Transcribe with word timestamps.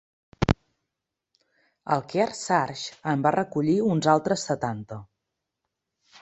El 1.95 2.03
Kearsarge 2.13 2.97
en 3.13 3.27
va 3.27 3.35
recollir 3.37 3.77
uns 3.91 4.09
altres 4.15 4.47
setanta. 4.53 4.99